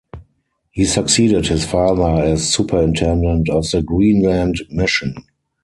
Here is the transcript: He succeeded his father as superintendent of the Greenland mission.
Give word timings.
He 0.71 0.85
succeeded 0.85 1.45
his 1.45 1.63
father 1.63 2.23
as 2.23 2.51
superintendent 2.51 3.49
of 3.51 3.69
the 3.69 3.83
Greenland 3.83 4.55
mission. 4.71 5.13